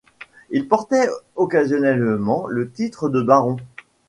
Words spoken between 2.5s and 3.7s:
titre de baron.